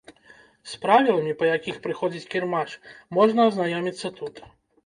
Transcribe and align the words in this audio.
З 0.71 0.79
правіламі, 0.85 1.33
па 1.41 1.49
якіх 1.57 1.77
праходзіць 1.83 2.29
кірмаш, 2.31 2.75
можна 3.19 3.47
азнаёміцца 3.51 4.13
тут. 4.19 4.43